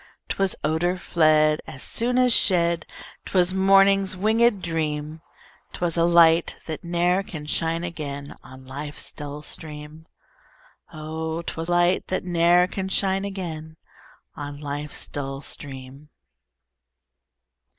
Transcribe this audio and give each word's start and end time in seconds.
'Twas 0.29 0.55
odor 0.63 0.97
fled 0.97 1.61
As 1.67 1.83
soon 1.83 2.17
as 2.17 2.33
shed; 2.35 2.87
'Twas 3.25 3.53
morning's 3.53 4.17
winged 4.17 4.63
dream; 4.63 5.21
'Twas 5.73 5.95
a 5.95 6.05
light, 6.05 6.57
that 6.65 6.83
ne'er 6.83 7.21
can 7.21 7.45
shine 7.45 7.83
again 7.83 8.35
On 8.43 8.65
life's 8.65 9.11
dull 9.11 9.43
stream: 9.43 10.07
Oh! 10.91 11.43
'twas 11.43 11.69
light 11.69 12.07
that 12.07 12.23
ne'er 12.23 12.65
can 12.65 12.89
shine 12.89 13.23
again 13.25 13.77
On 14.35 14.59
life's 14.59 15.07
dull 15.07 15.43
stream. 15.43 16.09